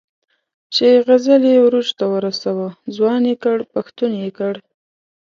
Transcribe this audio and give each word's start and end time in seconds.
چې 0.73 0.87
غزل 1.05 1.41
یې 1.51 1.57
عروج 1.63 1.87
ته 1.97 2.05
ورساوه، 2.13 2.67
ځوان 2.95 3.21
یې 3.29 3.35
کړ، 3.43 3.57
پښتون 3.73 4.11
یې 4.23 4.29
کړ. 4.37 4.53